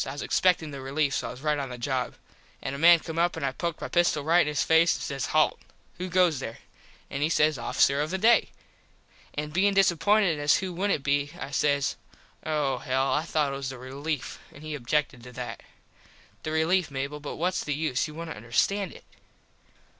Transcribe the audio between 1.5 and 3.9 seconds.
on the job. An a man come up and I poked my